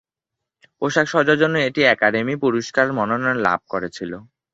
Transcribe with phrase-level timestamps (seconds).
[0.79, 4.11] পোশাক সজ্জার জন্য এটি একাডেমি পুরস্কার মনোনয়ন লাভ করেছিল।